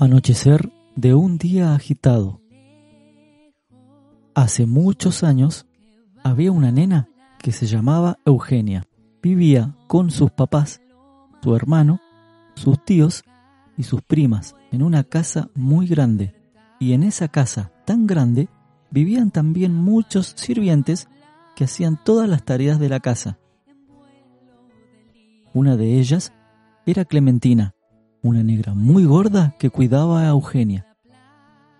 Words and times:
Anochecer 0.00 0.72
de 0.94 1.12
un 1.12 1.38
día 1.38 1.74
agitado. 1.74 2.40
Hace 4.32 4.64
muchos 4.64 5.24
años 5.24 5.66
había 6.22 6.52
una 6.52 6.70
nena 6.70 7.08
que 7.40 7.50
se 7.50 7.66
llamaba 7.66 8.16
Eugenia. 8.24 8.86
Vivía 9.20 9.74
con 9.88 10.12
sus 10.12 10.30
papás, 10.30 10.80
su 11.42 11.56
hermano, 11.56 11.98
sus 12.54 12.84
tíos 12.84 13.24
y 13.76 13.82
sus 13.82 14.00
primas 14.00 14.54
en 14.70 14.84
una 14.84 15.02
casa 15.02 15.50
muy 15.56 15.88
grande. 15.88 16.32
Y 16.78 16.92
en 16.92 17.02
esa 17.02 17.26
casa 17.26 17.72
tan 17.84 18.06
grande 18.06 18.48
vivían 18.92 19.32
también 19.32 19.74
muchos 19.74 20.32
sirvientes 20.36 21.08
que 21.56 21.64
hacían 21.64 21.98
todas 22.04 22.28
las 22.28 22.44
tareas 22.44 22.78
de 22.78 22.88
la 22.88 23.00
casa. 23.00 23.40
Una 25.52 25.76
de 25.76 25.98
ellas 25.98 26.32
era 26.86 27.04
Clementina, 27.04 27.74
una 28.22 28.42
negra 28.42 28.74
muy 28.74 29.04
gorda 29.04 29.54
que 29.58 29.70
cuidaba 29.70 30.22
a 30.22 30.28
Eugenia. 30.28 30.86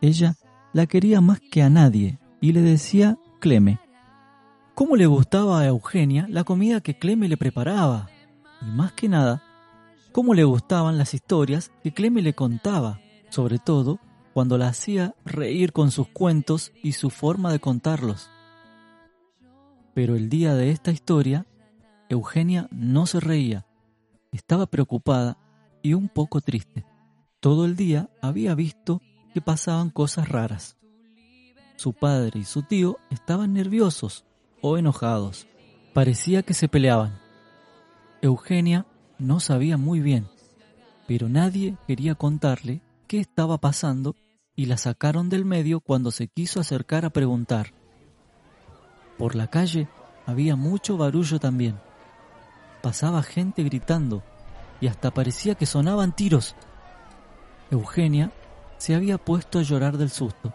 Ella 0.00 0.36
la 0.72 0.86
quería 0.86 1.20
más 1.20 1.40
que 1.40 1.62
a 1.62 1.70
nadie 1.70 2.18
y 2.40 2.52
le 2.52 2.60
decía 2.60 3.18
Cleme. 3.40 3.80
¿Cómo 4.74 4.96
le 4.96 5.06
gustaba 5.06 5.60
a 5.60 5.66
Eugenia 5.66 6.26
la 6.28 6.44
comida 6.44 6.80
que 6.80 6.96
Cleme 6.96 7.28
le 7.28 7.36
preparaba? 7.36 8.08
Y 8.62 8.66
más 8.66 8.92
que 8.92 9.08
nada, 9.08 9.42
cómo 10.12 10.34
le 10.34 10.44
gustaban 10.44 10.98
las 10.98 11.14
historias 11.14 11.72
que 11.82 11.92
Cleme 11.92 12.22
le 12.22 12.34
contaba, 12.34 13.00
sobre 13.30 13.58
todo 13.58 13.98
cuando 14.32 14.56
la 14.56 14.68
hacía 14.68 15.16
reír 15.24 15.72
con 15.72 15.90
sus 15.90 16.06
cuentos 16.08 16.72
y 16.82 16.92
su 16.92 17.10
forma 17.10 17.50
de 17.50 17.58
contarlos. 17.58 18.30
Pero 19.94 20.14
el 20.14 20.28
día 20.28 20.54
de 20.54 20.70
esta 20.70 20.92
historia, 20.92 21.46
Eugenia 22.08 22.68
no 22.70 23.06
se 23.06 23.18
reía, 23.18 23.66
estaba 24.30 24.66
preocupada 24.66 25.38
y 25.88 25.94
un 25.94 26.10
poco 26.10 26.42
triste. 26.42 26.84
Todo 27.40 27.64
el 27.64 27.74
día 27.74 28.10
había 28.20 28.54
visto 28.54 29.00
que 29.32 29.40
pasaban 29.40 29.88
cosas 29.88 30.28
raras. 30.28 30.76
Su 31.76 31.94
padre 31.94 32.40
y 32.40 32.44
su 32.44 32.62
tío 32.62 32.98
estaban 33.08 33.54
nerviosos 33.54 34.26
o 34.60 34.76
enojados. 34.76 35.46
Parecía 35.94 36.42
que 36.42 36.52
se 36.52 36.68
peleaban. 36.68 37.18
Eugenia 38.20 38.84
no 39.18 39.40
sabía 39.40 39.78
muy 39.78 40.00
bien, 40.00 40.28
pero 41.06 41.30
nadie 41.30 41.78
quería 41.86 42.14
contarle 42.16 42.82
qué 43.06 43.18
estaba 43.18 43.56
pasando 43.56 44.14
y 44.54 44.66
la 44.66 44.76
sacaron 44.76 45.30
del 45.30 45.46
medio 45.46 45.80
cuando 45.80 46.10
se 46.10 46.28
quiso 46.28 46.60
acercar 46.60 47.06
a 47.06 47.10
preguntar. 47.10 47.72
Por 49.16 49.36
la 49.36 49.46
calle 49.46 49.88
había 50.26 50.54
mucho 50.54 50.98
barullo 50.98 51.40
también. 51.40 51.80
Pasaba 52.82 53.22
gente 53.22 53.62
gritando 53.62 54.22
y 54.80 54.86
hasta 54.86 55.10
parecía 55.10 55.54
que 55.54 55.66
sonaban 55.66 56.14
tiros. 56.14 56.54
Eugenia 57.70 58.32
se 58.78 58.94
había 58.94 59.18
puesto 59.18 59.58
a 59.58 59.62
llorar 59.62 59.98
del 59.98 60.10
susto. 60.10 60.52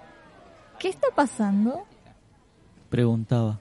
¿Qué 0.79 0.89
está 0.89 1.07
pasando? 1.15 1.85
Preguntaba. 2.89 3.59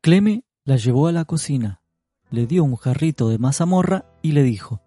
Cleme 0.00 0.44
la 0.64 0.76
llevó 0.76 1.08
a 1.08 1.12
la 1.12 1.24
cocina, 1.24 1.80
le 2.30 2.46
dio 2.46 2.64
un 2.64 2.76
jarrito 2.76 3.28
de 3.28 3.38
mazamorra 3.38 4.04
y 4.22 4.32
le 4.32 4.42
dijo. 4.42 4.80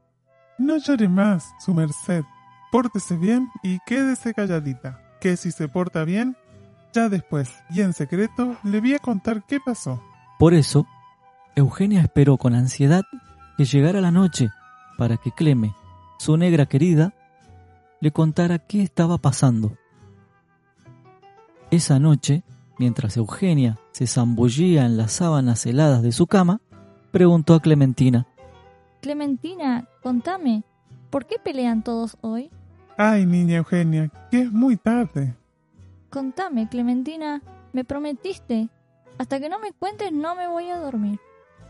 No 0.58 0.78
llore 0.78 1.08
más, 1.08 1.53
su 1.59 1.73
merced. 1.73 2.23
Pórtese 2.72 3.16
bien 3.16 3.48
y 3.64 3.80
quédese 3.86 4.34
calladita, 4.34 5.02
que 5.22 5.38
si 5.38 5.52
se 5.52 5.68
porta 5.68 6.03
bien, 6.03 6.36
ya 6.94 7.09
después 7.09 7.52
y 7.70 7.81
en 7.81 7.94
secreto 7.94 8.58
le 8.64 8.80
voy 8.80 8.95
a 8.95 9.00
contar 9.00 9.45
qué 9.48 9.59
pasó. 9.59 10.02
Por 10.40 10.53
eso, 10.53 10.86
Eugenia 11.56 12.02
esperó 12.02 12.38
con 12.38 12.53
ansiedad 12.53 13.03
que 13.58 13.66
llegara 13.66 14.00
la 14.02 14.11
noche 14.11 14.52
para 14.97 15.17
que 15.17 15.31
Cleme, 15.31 15.73
su 16.19 16.38
negra 16.38 16.68
querida, 16.68 17.13
le 18.00 18.12
contara 18.12 18.59
qué 18.59 18.84
estaba 18.84 19.18
pasando. 19.18 19.75
Esa 21.72 22.00
noche, 22.00 22.44
mientras 22.78 23.18
Eugenia 23.18 23.79
se 23.91 24.06
zambullía 24.06 24.85
en 24.85 24.95
las 24.95 25.13
sábanas 25.13 25.66
heladas 25.66 26.03
de 26.03 26.12
su 26.12 26.28
cama, 26.28 26.62
preguntó 27.12 27.56
a 27.56 27.59
Clementina. 27.59 28.28
Clementina, 29.01 29.88
contame, 30.03 30.63
¿por 31.09 31.25
qué 31.25 31.38
pelean 31.44 31.84
todos 31.84 32.18
hoy? 32.22 32.51
Ay, 32.95 33.25
niña 33.25 33.57
Eugenia, 33.57 34.12
que 34.29 34.41
es 34.41 34.51
muy 34.51 34.78
tarde. 34.78 35.35
Contame, 36.12 36.69
Clementina, 36.69 37.41
me 37.74 37.84
prometiste. 37.84 38.69
Hasta 39.18 39.39
que 39.39 39.50
no 39.50 39.59
me 39.59 39.72
cuentes 39.74 40.12
no 40.12 40.35
me 40.35 40.47
voy 40.47 40.69
a 40.69 40.78
dormir. 40.78 41.19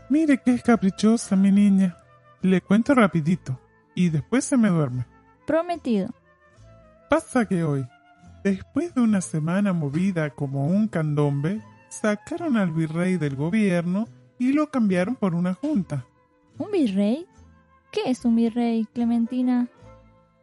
Mire 0.08 0.38
que 0.38 0.52
es 0.52 0.62
caprichosa 0.62 1.36
mi 1.36 1.52
niña. 1.52 1.96
Le 2.40 2.60
cuento 2.60 2.94
rapidito 2.94 3.58
y 3.94 4.08
después 4.08 4.44
se 4.44 4.56
me 4.56 4.68
duerme. 4.68 5.06
Prometido. 5.46 6.08
Pasa 7.10 7.46
que 7.46 7.64
hoy, 7.64 7.86
después 8.44 8.94
de 8.94 9.00
una 9.00 9.20
semana 9.20 9.72
movida 9.72 10.30
como 10.30 10.66
un 10.66 10.88
candombe, 10.88 11.62
sacaron 11.88 12.56
al 12.56 12.70
virrey 12.70 13.16
del 13.16 13.36
gobierno 13.36 14.08
y 14.38 14.52
lo 14.52 14.70
cambiaron 14.70 15.16
por 15.16 15.34
una 15.34 15.54
junta. 15.54 16.04
¿Un 16.58 16.70
virrey? 16.70 17.26
¿Qué 17.90 18.02
es 18.10 18.24
un 18.24 18.36
virrey, 18.36 18.86
Clementina? 18.92 19.68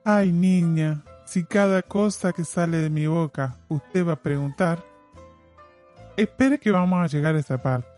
Ay, 0.04 0.32
niña, 0.32 1.04
si 1.26 1.44
cada 1.44 1.82
cosa 1.82 2.34
que 2.34 2.44
sale 2.44 2.78
de 2.78 2.90
mi 2.90 3.08
boca 3.08 3.58
usted 3.70 4.06
va 4.06 4.14
a 4.14 4.22
preguntar, 4.22 4.84
espere 6.18 6.60
que 6.60 6.72
vamos 6.72 7.04
a 7.04 7.08
llegar 7.08 7.36
a 7.36 7.40
esa 7.40 7.62
parte. 7.62 7.95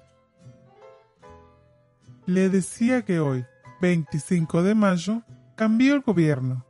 Le 2.27 2.49
decía 2.49 3.05
que 3.05 3.21
hoy, 3.21 3.45
25 3.79 4.61
de 4.61 4.75
mayo, 4.75 5.23
cambió 5.55 5.95
el 5.95 6.01
gobierno. 6.01 6.65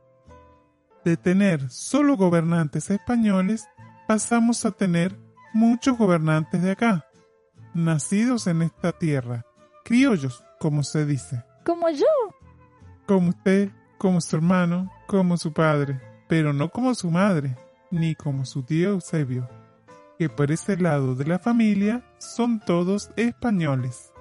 De 1.04 1.16
tener 1.16 1.68
solo 1.68 2.16
gobernantes 2.16 2.90
españoles, 2.90 3.66
pasamos 4.06 4.64
a 4.64 4.70
tener 4.70 5.18
muchos 5.52 5.98
gobernantes 5.98 6.62
de 6.62 6.70
acá, 6.70 7.06
nacidos 7.74 8.46
en 8.46 8.62
esta 8.62 8.92
tierra, 8.92 9.44
criollos, 9.84 10.44
como 10.60 10.84
se 10.84 11.04
dice. 11.04 11.42
¿Como 11.66 11.90
yo? 11.90 12.06
Como 13.08 13.30
usted, 13.30 13.72
como 13.98 14.20
su 14.20 14.36
hermano, 14.36 14.92
como 15.08 15.36
su 15.36 15.52
padre, 15.52 16.00
pero 16.28 16.52
no 16.52 16.70
como 16.70 16.94
su 16.94 17.10
madre, 17.10 17.56
ni 17.90 18.14
como 18.14 18.44
su 18.44 18.62
tío 18.62 18.90
Eusebio, 18.90 19.48
que 20.20 20.28
por 20.28 20.52
ese 20.52 20.76
lado 20.76 21.16
de 21.16 21.24
la 21.24 21.40
familia 21.40 22.04
son 22.18 22.60
todos 22.60 23.10
españoles. 23.16 24.12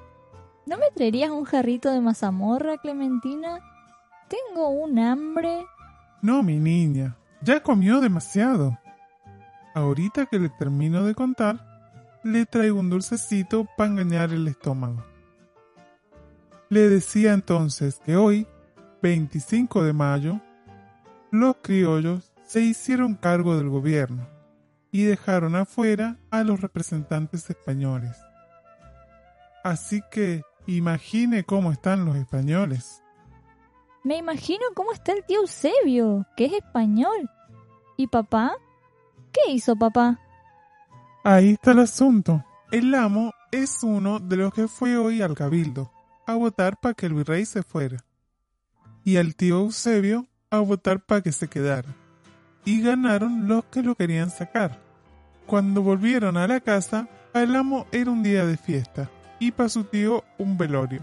¿No 0.68 0.78
me 0.78 0.92
traerías 0.94 1.32
un 1.32 1.46
jarrito 1.46 1.90
de 1.90 2.02
mazamorra, 2.02 2.78
Clementina? 2.78 3.60
Tengo 4.28 4.68
un 4.68 5.00
hambre. 5.00 5.66
No, 6.22 6.44
mi 6.44 6.58
niña, 6.58 7.16
ya 7.42 7.64
comió 7.64 8.02
demasiado. 8.02 8.78
Ahorita 9.74 10.26
que 10.26 10.40
le 10.40 10.50
termino 10.50 11.06
de 11.06 11.16
contar, 11.16 12.20
le 12.22 12.46
traigo 12.46 12.82
un 12.82 12.90
dulcecito 12.90 13.66
para 13.78 13.92
engañar 13.92 14.34
el 14.34 14.46
estómago. 14.46 15.06
Le 16.68 16.90
decía 16.90 17.32
entonces 17.32 18.02
que 18.06 18.18
hoy, 18.18 18.46
25 19.02 19.86
de 19.86 19.94
mayo, 19.94 20.42
los 21.32 21.56
criollos 21.62 22.34
se 22.46 22.60
hicieron 22.60 23.16
cargo 23.16 23.56
del 23.56 23.70
gobierno 23.70 24.28
y 24.92 25.04
dejaron 25.04 25.56
afuera 25.56 26.18
a 26.30 26.44
los 26.44 26.60
representantes 26.60 27.50
españoles. 27.50 28.18
Así 29.64 30.02
que 30.12 30.44
Imagine 30.68 31.46
cómo 31.46 31.72
están 31.72 32.04
los 32.04 32.18
españoles. 32.18 33.02
Me 34.04 34.18
imagino 34.18 34.66
cómo 34.76 34.92
está 34.92 35.14
el 35.14 35.24
tío 35.26 35.40
Eusebio, 35.40 36.26
que 36.36 36.46
es 36.46 36.54
español. 36.54 37.30
¿Y 37.96 38.08
papá? 38.08 38.52
¿Qué 39.32 39.54
hizo 39.54 39.78
papá? 39.78 40.20
Ahí 41.24 41.52
está 41.52 41.72
el 41.72 41.80
asunto. 41.80 42.44
El 42.70 42.94
amo 42.96 43.32
es 43.50 43.82
uno 43.82 44.20
de 44.20 44.36
los 44.36 44.54
que 44.54 44.68
fue 44.68 44.98
hoy 44.98 45.22
al 45.22 45.36
cabildo 45.36 45.90
a 46.26 46.36
votar 46.36 46.78
para 46.82 46.94
que 46.94 47.06
el 47.06 47.14
virrey 47.14 47.46
se 47.46 47.64
fuera. 47.64 48.04
Y 49.06 49.16
al 49.16 49.36
tío 49.36 49.60
Eusebio 49.60 50.28
a 50.50 50.60
votar 50.60 51.06
para 51.06 51.22
que 51.22 51.32
se 51.32 51.48
quedara. 51.48 51.96
Y 52.66 52.82
ganaron 52.82 53.48
los 53.48 53.64
que 53.66 53.84
lo 53.84 53.96
querían 53.96 54.30
sacar. 54.30 54.82
Cuando 55.46 55.82
volvieron 55.82 56.36
a 56.36 56.46
la 56.46 56.60
casa, 56.60 57.08
el 57.34 57.56
amo 57.56 57.88
era 57.94 58.12
un 58.12 58.22
día 58.22 58.46
de 58.46 58.58
fiesta 58.58 59.10
y 59.40 59.52
para 59.52 59.70
su 59.70 59.84
tío 59.86 60.24
un 60.38 60.58
velorio. 60.58 61.02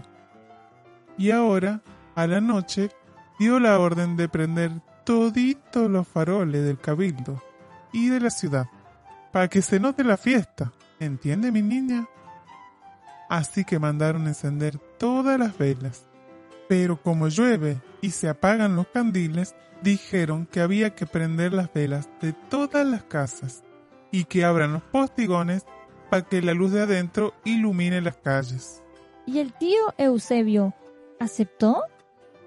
Y 1.17 1.31
ahora, 1.31 1.81
a 2.15 2.27
la 2.27 2.41
noche, 2.41 2.91
dio 3.39 3.59
la 3.59 3.79
orden 3.79 4.15
de 4.17 4.27
prender 4.29 4.71
toditos 5.03 5.89
los 5.89 6.07
faroles 6.07 6.65
del 6.65 6.79
cabildo 6.79 7.41
y 7.93 8.09
de 8.09 8.19
la 8.19 8.29
ciudad, 8.29 8.67
para 9.31 9.47
que 9.47 9.61
se 9.61 9.79
note 9.79 10.03
la 10.03 10.17
fiesta, 10.17 10.73
¿entiende 10.99 11.51
mi 11.51 11.61
niña? 11.61 12.07
Así 13.29 13.63
que 13.63 13.79
mandaron 13.79 14.27
encender 14.27 14.77
todas 14.97 15.39
las 15.39 15.57
velas. 15.57 16.07
Pero 16.67 17.01
como 17.01 17.27
llueve 17.27 17.81
y 18.01 18.11
se 18.11 18.27
apagan 18.27 18.75
los 18.75 18.87
candiles, 18.87 19.55
dijeron 19.81 20.45
que 20.45 20.61
había 20.61 20.95
que 20.95 21.05
prender 21.05 21.53
las 21.53 21.71
velas 21.73 22.09
de 22.21 22.33
todas 22.33 22.85
las 22.85 23.03
casas 23.03 23.63
y 24.11 24.25
que 24.25 24.45
abran 24.45 24.73
los 24.73 24.81
postigones 24.83 25.65
para 26.05 26.23
que 26.23 26.41
la 26.41 26.53
luz 26.53 26.71
de 26.71 26.81
adentro 26.81 27.33
ilumine 27.43 28.01
las 28.01 28.17
calles. 28.17 28.81
¿Y 29.25 29.39
el 29.39 29.53
tío 29.53 29.93
Eusebio 29.97 30.73
aceptó? 31.19 31.83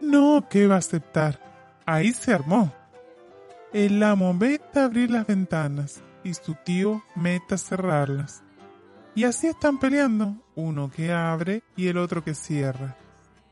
No, 0.01 0.47
¿qué 0.49 0.67
va 0.67 0.77
a 0.77 0.79
aceptar? 0.79 1.41
Ahí 1.85 2.13
se 2.13 2.33
armó. 2.33 2.73
El 3.73 4.03
amo 4.03 4.33
mete 4.33 4.81
a 4.81 4.85
abrir 4.85 5.11
las 5.11 5.27
ventanas 5.27 6.03
y 6.25 6.35
su 6.35 6.55
tío 6.55 7.03
mete 7.15 7.55
a 7.55 7.59
cerrarlas. 7.59 8.43
Y 9.15 9.25
así 9.25 9.49
están 9.49 9.79
peleando, 9.79 10.37
uno 10.55 10.91
que 10.91 11.13
abre 11.13 11.63
y 11.77 11.89
el 11.89 11.99
otro 11.99 12.23
que 12.23 12.35
cierra. 12.35 12.97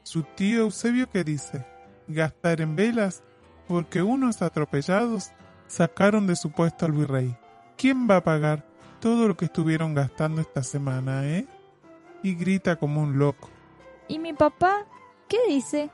Su 0.04 0.22
tío 0.22 0.60
Eusebio 0.60 1.10
que 1.10 1.24
dice, 1.24 1.66
gastar 2.06 2.60
en 2.60 2.76
velas 2.76 3.24
porque 3.66 4.02
unos 4.02 4.42
atropellados 4.42 5.32
sacaron 5.66 6.26
de 6.26 6.36
su 6.36 6.52
puesto 6.52 6.86
al 6.86 6.92
virrey. 6.92 7.36
¿Quién 7.76 8.08
va 8.08 8.16
a 8.16 8.24
pagar 8.24 8.64
todo 9.00 9.28
lo 9.28 9.36
que 9.36 9.46
estuvieron 9.46 9.94
gastando 9.94 10.40
esta 10.40 10.62
semana, 10.62 11.26
eh? 11.26 11.46
Y 12.22 12.34
grita 12.34 12.76
como 12.76 13.02
un 13.02 13.18
loco. 13.18 13.48
¿Y 14.08 14.18
mi 14.18 14.32
papá 14.32 14.84
qué 15.28 15.38
dice? 15.48 15.90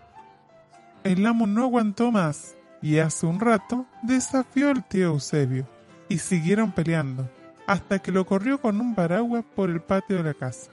El 1.04 1.26
amo 1.26 1.46
no 1.46 1.64
aguantó 1.64 2.10
más 2.10 2.56
y 2.80 2.98
hace 2.98 3.26
un 3.26 3.40
rato 3.40 3.86
desafió 4.02 4.70
al 4.70 4.84
tío 4.84 5.08
Eusebio 5.08 5.66
y 6.08 6.18
siguieron 6.18 6.72
peleando 6.72 7.28
hasta 7.66 8.00
que 8.00 8.12
lo 8.12 8.26
corrió 8.26 8.60
con 8.60 8.80
un 8.80 8.94
paraguas 8.94 9.44
por 9.54 9.70
el 9.70 9.80
patio 9.80 10.16
de 10.18 10.22
la 10.24 10.34
casa. 10.34 10.70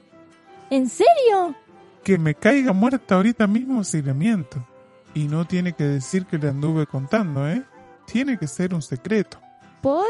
¿En 0.70 0.90
serio? 0.90 1.56
Que 2.04 2.18
me 2.18 2.36
caiga 2.36 2.74
muerta 2.74 3.16
ahorita 3.16 3.48
mismo 3.48 3.84
si 3.84 4.02
le 4.02 4.14
miento. 4.14 4.66
Y 5.14 5.26
no 5.28 5.46
tiene 5.46 5.74
que 5.74 5.84
decir 5.84 6.26
que 6.26 6.38
le 6.38 6.50
anduve 6.50 6.86
contando, 6.86 7.48
¿eh? 7.48 7.64
Tiene 8.06 8.38
que 8.38 8.48
ser 8.48 8.74
un 8.74 8.82
secreto. 8.82 9.40
¿Por? 9.82 10.10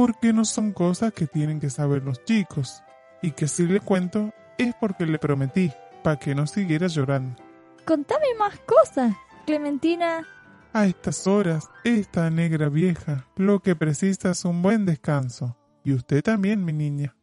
Porque 0.00 0.32
no 0.32 0.46
son 0.46 0.72
cosas 0.72 1.12
que 1.12 1.26
tienen 1.26 1.60
que 1.60 1.68
saber 1.68 2.02
los 2.02 2.24
chicos. 2.24 2.82
Y 3.20 3.32
que 3.32 3.46
si 3.46 3.66
le 3.66 3.80
cuento 3.80 4.32
es 4.56 4.74
porque 4.80 5.04
le 5.04 5.18
prometí, 5.18 5.70
para 6.02 6.18
que 6.18 6.34
no 6.34 6.46
siguiera 6.46 6.86
llorando. 6.86 7.36
Contame 7.84 8.24
más 8.38 8.58
cosas, 8.60 9.14
Clementina. 9.44 10.26
A 10.72 10.86
estas 10.86 11.26
horas, 11.26 11.68
esta 11.84 12.30
negra 12.30 12.70
vieja 12.70 13.26
lo 13.36 13.60
que 13.60 13.76
precisa 13.76 14.30
es 14.30 14.46
un 14.46 14.62
buen 14.62 14.86
descanso. 14.86 15.54
Y 15.84 15.92
usted 15.92 16.22
también, 16.22 16.64
mi 16.64 16.72
niña. 16.72 17.14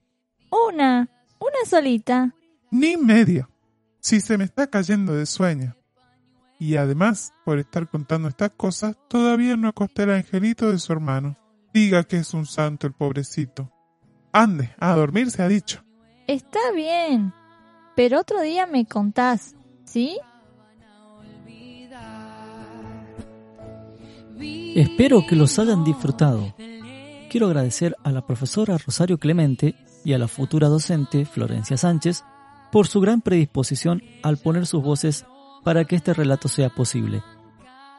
Una, 0.51 1.09
una 1.39 1.65
solita. 1.65 2.35
Ni 2.69 2.95
media. 2.95 3.49
Si 4.01 4.21
se 4.21 4.37
me 4.37 4.43
está 4.43 4.67
cayendo 4.67 5.15
de 5.15 5.25
sueño. 5.25 5.75
Y 6.59 6.75
además, 6.75 7.33
por 7.43 7.57
estar 7.57 7.89
contando 7.89 8.27
estas 8.27 8.51
cosas, 8.51 8.95
todavía 9.07 9.57
no 9.57 9.67
acosté 9.67 10.03
al 10.03 10.11
angelito 10.11 10.71
de 10.71 10.77
su 10.77 10.93
hermano. 10.93 11.35
Diga 11.73 12.03
que 12.03 12.17
es 12.17 12.33
un 12.33 12.45
santo 12.45 12.87
el 12.87 12.93
pobrecito. 12.93 13.71
Ande, 14.31 14.73
a 14.79 14.93
dormir 14.93 15.31
se 15.31 15.43
ha 15.43 15.47
dicho. 15.47 15.83
Está 16.27 16.71
bien, 16.75 17.33
pero 17.95 18.19
otro 18.19 18.41
día 18.41 18.65
me 18.65 18.85
contás, 18.85 19.55
¿sí? 19.85 20.19
Espero 24.39 25.25
que 25.27 25.35
los 25.35 25.57
hayan 25.57 25.83
disfrutado. 25.83 26.53
Quiero 27.29 27.47
agradecer 27.47 27.95
a 28.03 28.11
la 28.11 28.25
profesora 28.25 28.77
Rosario 28.77 29.17
Clemente 29.17 29.75
y 30.03 30.13
a 30.13 30.17
la 30.17 30.27
futura 30.27 30.67
docente 30.67 31.25
Florencia 31.25 31.77
Sánchez 31.77 32.23
por 32.71 32.87
su 32.87 33.01
gran 33.01 33.21
predisposición 33.21 34.01
al 34.23 34.37
poner 34.37 34.65
sus 34.65 34.83
voces 34.83 35.25
para 35.63 35.85
que 35.85 35.95
este 35.95 36.13
relato 36.13 36.47
sea 36.47 36.69
posible. 36.69 37.23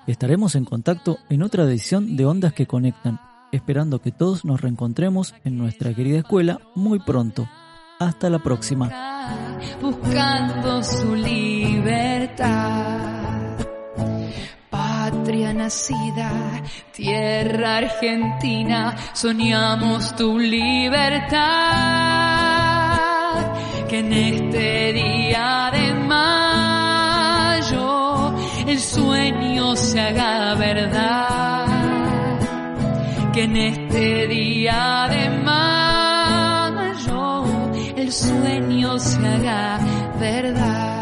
Estaremos 0.06 0.54
en 0.54 0.64
contacto 0.64 1.18
en 1.28 1.42
otra 1.42 1.64
edición 1.64 2.16
de 2.16 2.24
Ondas 2.24 2.52
que 2.52 2.66
Conectan, 2.66 3.20
esperando 3.52 4.00
que 4.00 4.12
todos 4.12 4.44
nos 4.44 4.60
reencontremos 4.60 5.34
en 5.44 5.56
nuestra 5.58 5.94
querida 5.94 6.18
escuela 6.18 6.60
muy 6.74 6.98
pronto. 6.98 7.48
Hasta 7.98 8.30
la 8.30 8.38
próxima. 8.38 8.90
Buscando 9.80 10.82
su 10.82 11.14
libertad. 11.14 12.48
Patria 14.70 15.52
nacida, 15.52 16.62
tierra 16.92 17.78
argentina, 17.78 18.94
soñamos 19.14 20.14
tu 20.14 20.38
libertad. 20.38 21.38
Que 23.88 23.98
en 24.00 24.12
este 24.12 24.92
día 24.92 25.70
de 25.72 25.94
mayo 25.94 27.08
el 28.66 28.78
sueño 28.78 29.74
se 29.74 30.00
haga 30.00 30.54
verdad. 30.54 31.37
Que 33.38 33.44
en 33.44 33.56
este 33.56 34.26
día 34.26 35.06
de 35.08 35.30
mayo 35.44 36.74
el 37.96 38.10
sueño 38.10 38.98
se 38.98 39.24
haga 39.24 39.78
verdad. 40.18 40.97